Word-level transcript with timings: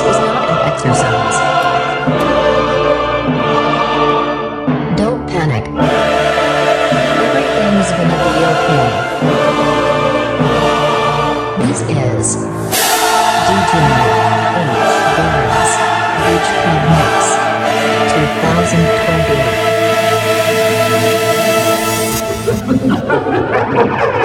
Is 0.00 0.16
not 0.16 0.48
exercise. 0.64 1.36
Don't 4.96 5.22
panic. 5.28 5.64
Everything's 7.20 7.90
gonna 7.92 8.18
be 8.24 8.32
okay. 8.52 8.88
This 11.66 11.80
is 11.82 12.26
DJ 13.46 13.72
H. 14.56 14.88
Burns 15.16 15.72
Beach 16.24 16.50
Mix 16.96 17.20
2020. 24.00 24.16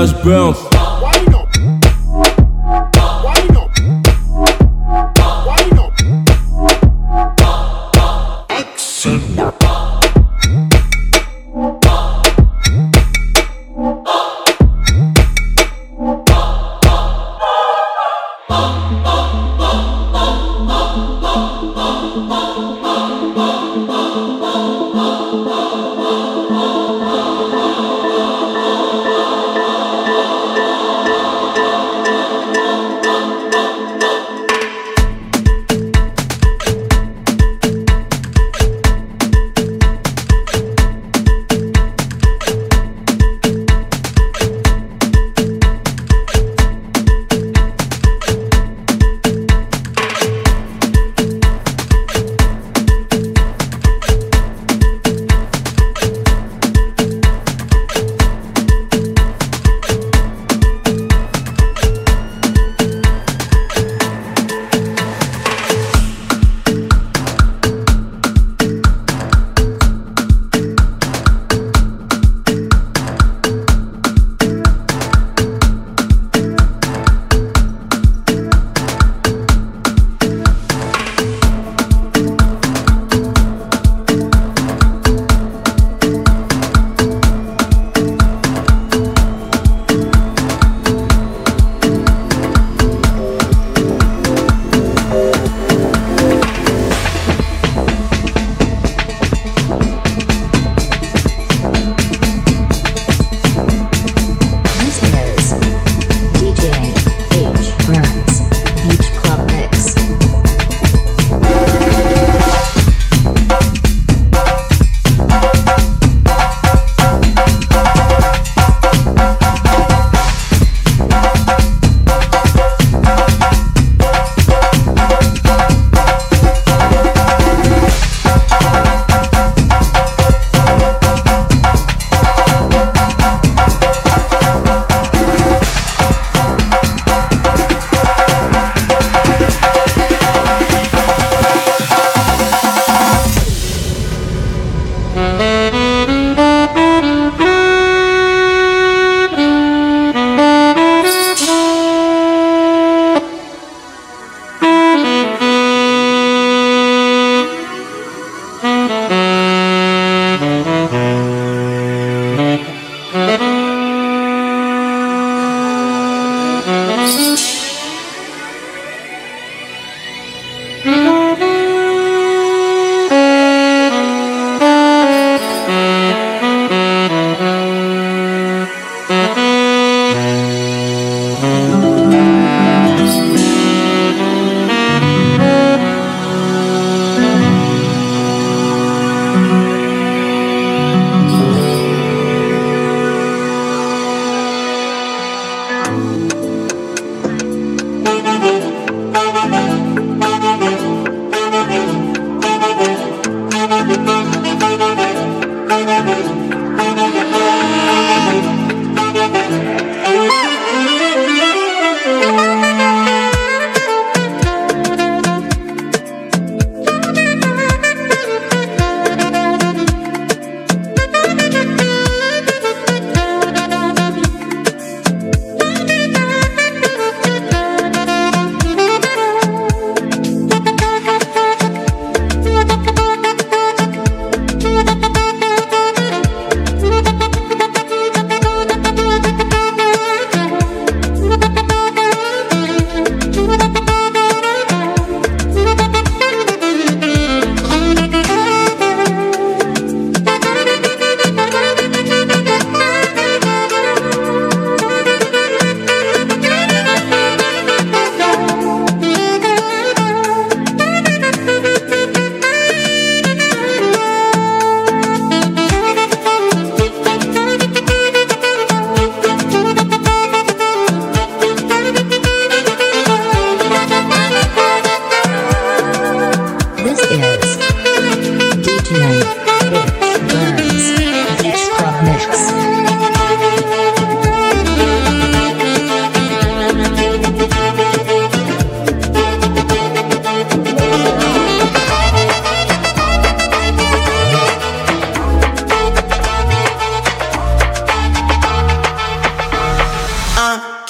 DJ 0.00 0.14
Ash 0.14 0.69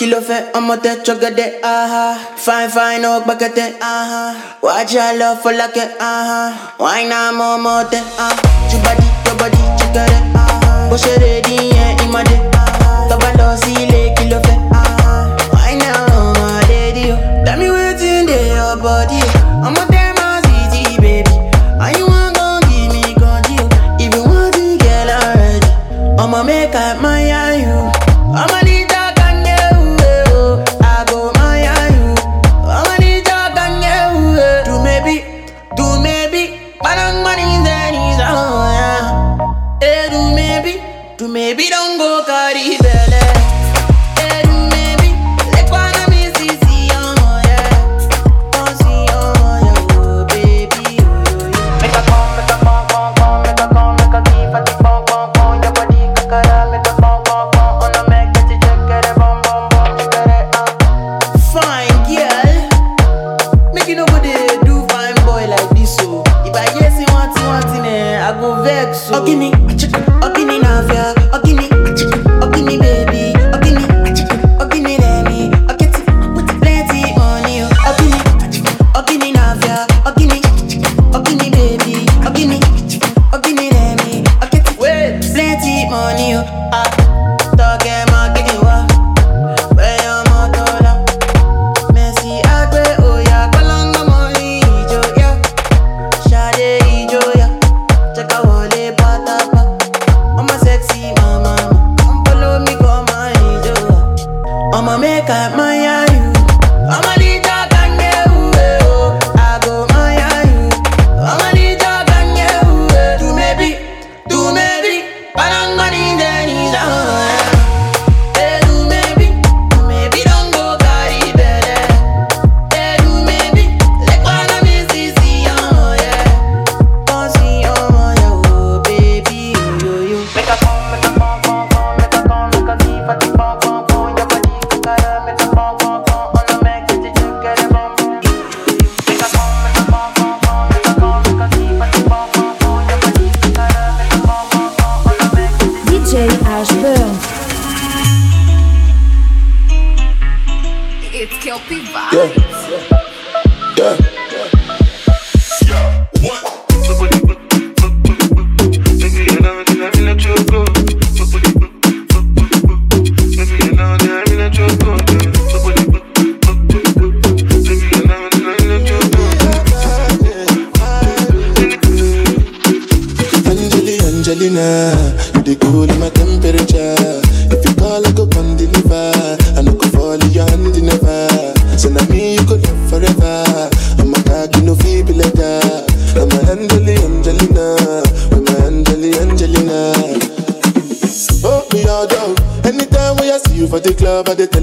Kilofe 0.00 0.37
omote 0.55 0.97
chogade 1.05 1.47
aha. 1.62 2.17
Fine 2.44 2.69
fine 2.70 3.05
ook 3.06 3.25
bakete 3.26 3.64
aha. 3.82 4.56
Watch 4.62 4.94
your 4.94 5.12
love 5.19 5.43
for 5.43 5.52
like 5.52 5.76
it 5.76 5.91
aha. 6.00 6.75
Why 6.79 7.05
na 7.05 7.31
momote 7.32 8.00
ah 8.19 8.32
Chubadi, 8.70 9.05
your 9.26 9.37
body 9.37 9.58
chikare 9.79 10.19
aha. 10.35 10.88
Boshe 10.91 11.12
ready 11.20 11.69
yeah 11.76 11.97
imade 12.05 12.37
Tabalosi 13.11 13.69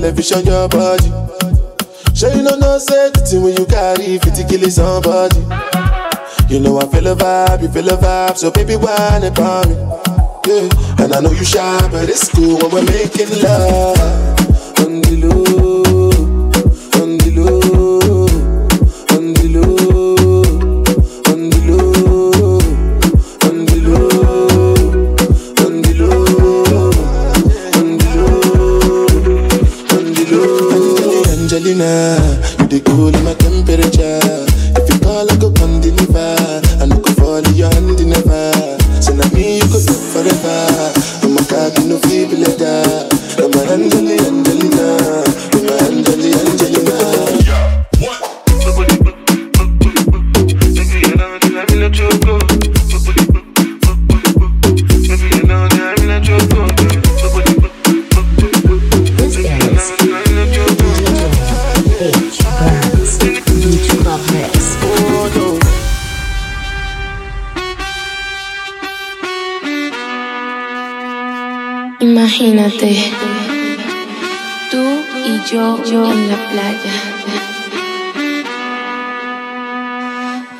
television 0.08 0.46
your 0.46 0.70
body. 0.70 1.10
Sure 2.16 2.32
you 2.34 2.42
know 2.42 2.56
no 2.56 2.78
say 2.78 3.12
the 3.12 3.20
thing 3.28 3.44
when 3.44 3.58
you 3.58 3.66
carry 3.66 4.18
fifty 4.20 4.44
to 4.44 4.48
kill 4.48 4.70
somebody. 4.72 5.40
You 6.48 6.62
know 6.62 6.80
I 6.80 6.88
feel 6.88 7.08
a 7.08 7.16
vibe, 7.16 7.62
you 7.64 7.68
feel 7.68 7.90
a 7.90 7.98
vibe, 7.98 8.38
so 8.38 8.50
baby 8.50 8.78
why 8.78 9.20
not 9.22 9.68
me? 9.68 9.76
Yeah. 10.48 11.04
And 11.04 11.14
I 11.14 11.20
know 11.20 11.32
you 11.32 11.44
shy, 11.44 11.88
but 11.92 12.08
it's 12.08 12.30
cool 12.30 12.58
when 12.58 12.72
we're 12.72 12.86
making 12.86 13.30
love 13.44 14.00
on 14.80 15.02
the 15.02 15.28
low. 15.28 15.66
yeah. 31.88 32.17
You 32.60 32.67
the 32.67 32.79
cool 32.82 33.15
in 33.15 33.24
my 33.24 33.47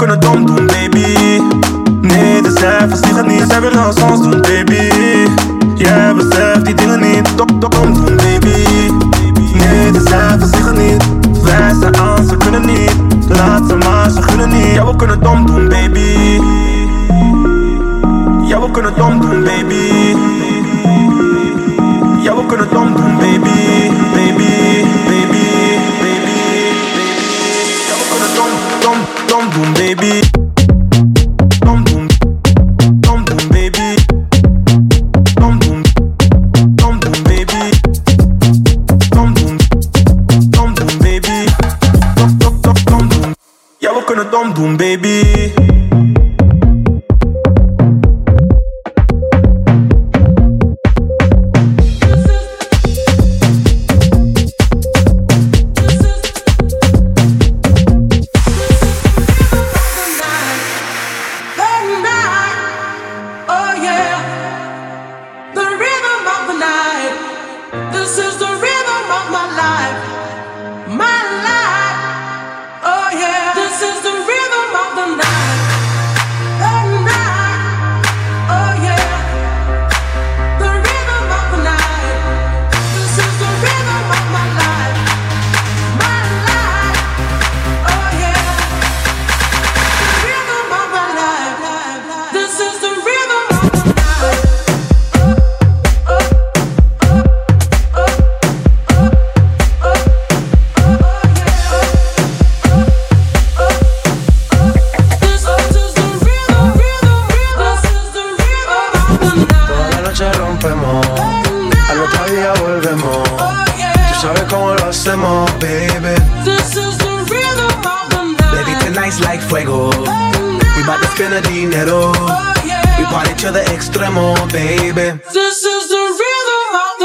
gonna 0.00 0.16
dum 0.16 0.46
dum 0.46 0.69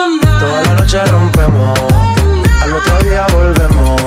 Toda 0.05 0.61
la 0.63 0.73
noche 0.75 1.03
rompemos, 1.05 1.79
al 2.61 2.73
otro 2.73 2.99
día 2.99 3.25
volvemos. 3.33 3.99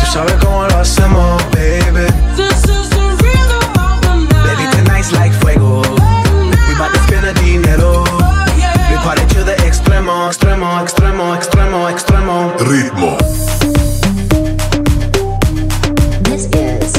Tú 0.00 0.06
sabes 0.12 0.34
cómo 0.34 0.64
lo 0.66 0.78
hacemos, 0.78 1.42
baby. 1.50 2.06
This 2.36 2.64
is 2.68 2.90
the 2.90 3.16
rhythm 3.22 3.64
of 3.80 4.00
the 4.02 4.34
Baby, 4.44 4.64
night. 4.64 4.74
tonight's 4.84 5.12
like 5.12 5.32
fuego. 5.40 5.80
We 6.68 6.74
bout 6.76 6.92
to 6.92 6.98
spend 7.06 7.24
the 7.24 7.32
dinero. 7.40 8.04
We 8.90 8.96
party 9.02 9.24
to 9.34 9.44
the 9.44 9.54
extremo, 9.64 10.28
extremo, 10.28 10.82
extremo, 10.82 11.34
extremo, 11.34 11.88
extremo. 11.88 12.52
Ritmo. 12.58 13.16
This 16.24 16.44
is 16.52 16.92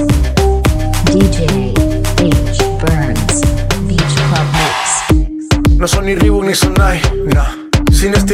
DJ 1.13 1.73
H 2.21 2.57
Burns 2.81 3.41
Beach 3.87 4.15
Club. 4.17 6.03
ni 6.03 6.15
Reebok 6.15 6.43
ni 6.45 6.55
Sonai. 6.55 6.99
Nah. 7.33 7.54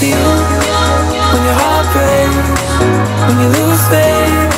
to 0.00 0.06
you 0.06 0.26
when 1.32 1.42
your 1.48 1.56
heart 1.56 1.86
breaks, 1.96 2.60
when 3.24 3.36
you 3.40 3.48
lose 3.48 3.82
faith. 3.88 4.52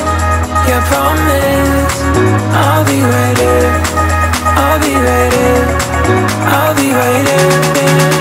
Yeah, 0.67 0.79
I 0.79 0.87
promise 0.91 1.95
I'll 2.59 2.83
be 2.83 2.99
right 2.99 3.37
there. 3.37 3.71
I'll 4.59 4.79
be 4.83 4.93
right 4.95 5.31
there. 5.31 5.65
I'll 6.43 6.75
be 6.75 6.91
right 6.91 7.23
there. 7.23 8.18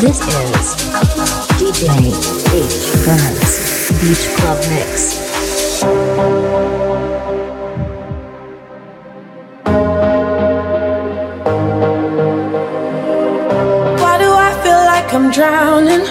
This 0.00 0.20
is 0.20 0.76
DJ 1.58 1.88
H. 2.54 2.74
Burns 3.04 3.52
Beach 4.00 4.24
Club 4.36 4.58
Mix. 4.70 5.18
Why 14.00 14.18
do 14.18 14.30
I 14.30 14.52
feel 14.62 14.82
like 14.92 15.12
I'm 15.12 15.32
drowning, 15.32 16.04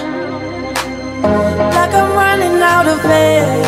like 1.72 1.94
I'm 1.94 2.12
running 2.12 2.60
out 2.60 2.86
of 2.86 3.02
air. 3.06 3.67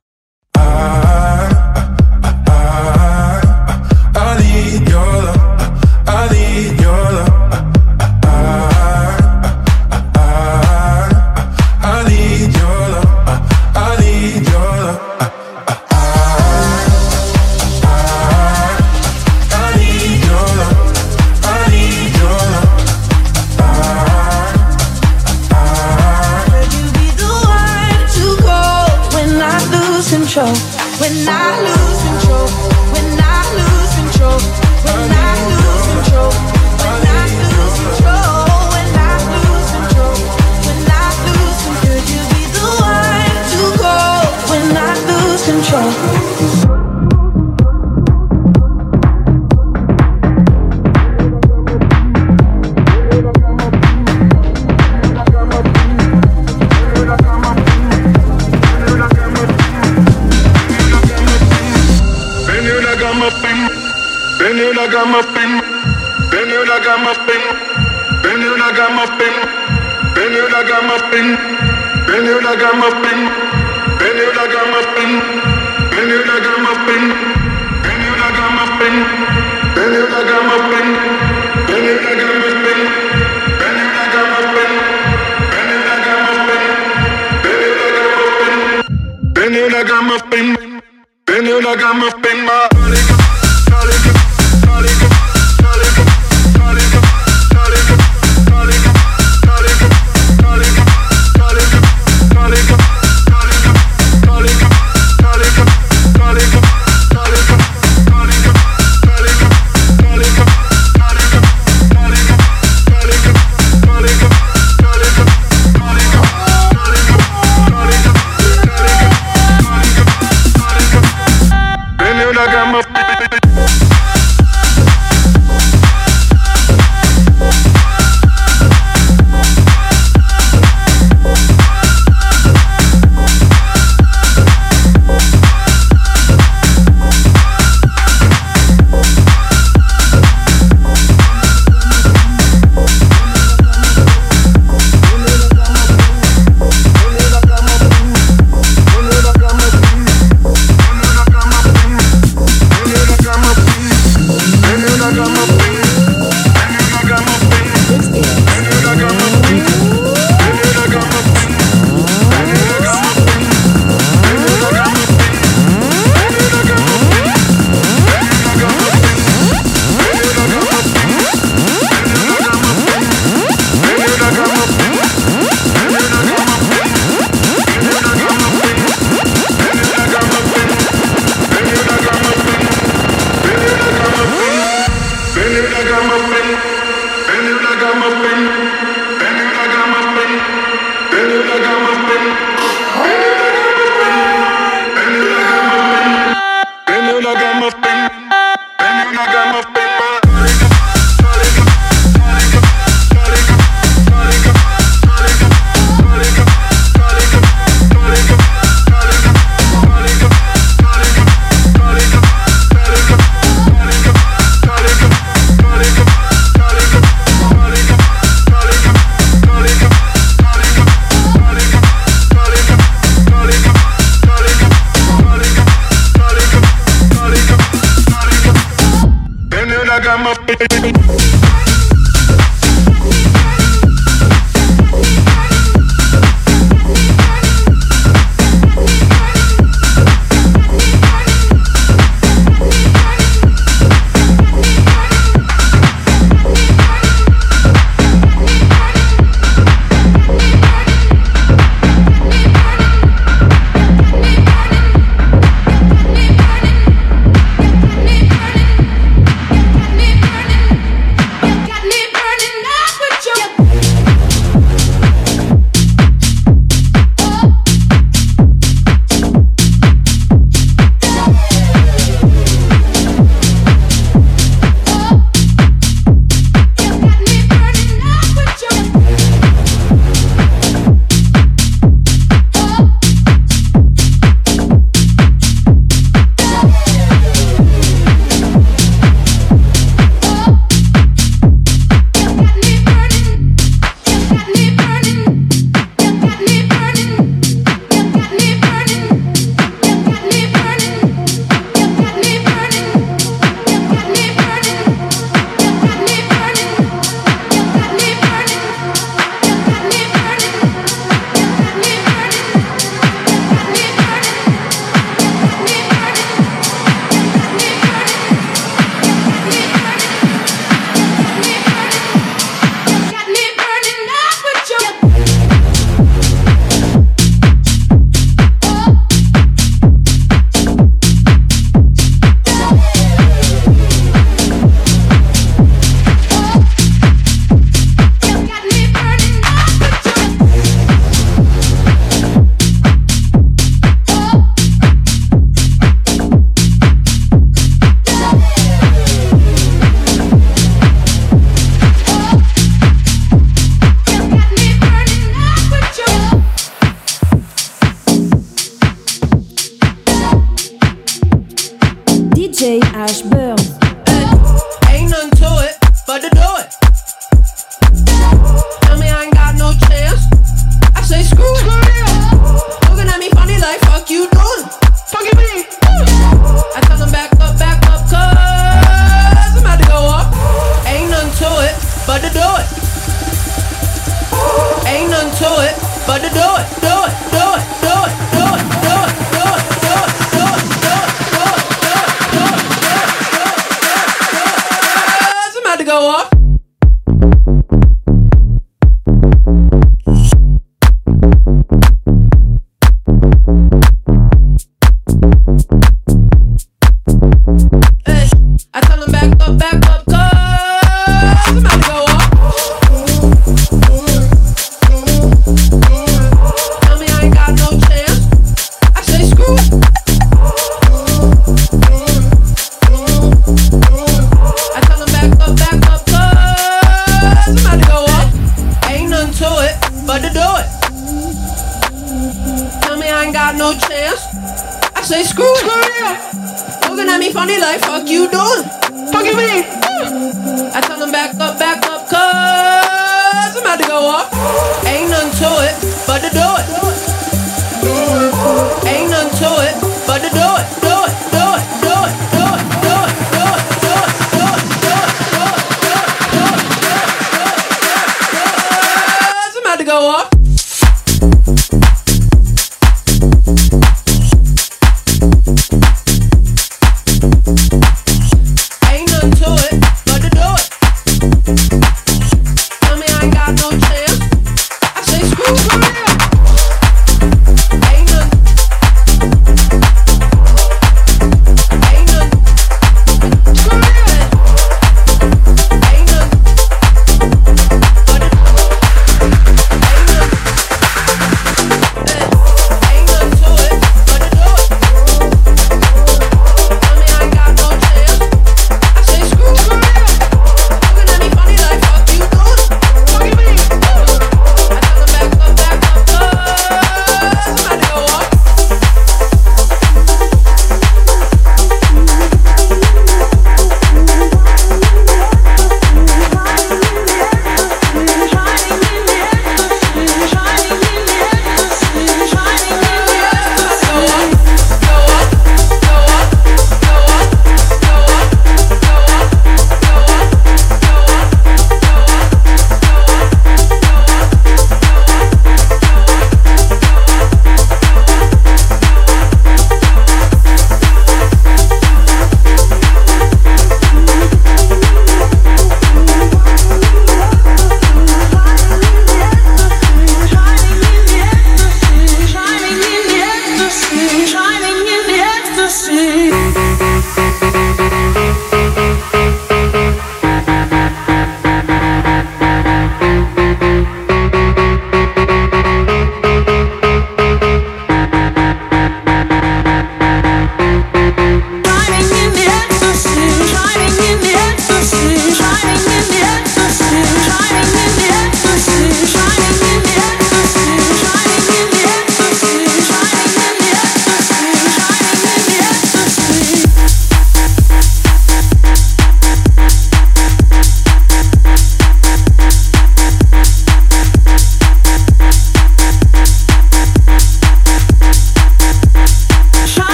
I 229.93 229.99
got 229.99 231.70